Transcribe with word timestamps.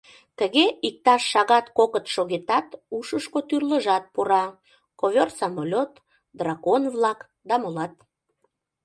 Тыге, 0.37 0.65
иктаж 0.87 1.21
шагат-кокыт 1.31 2.05
шогетат, 2.13 2.67
ушышко 2.97 3.39
тӱрлыжат 3.47 4.03
пура: 4.13 4.45
ковёр-самолёт, 4.99 5.91
дракон-влак 6.37 7.19
да 7.47 7.55
молат. 7.63 7.93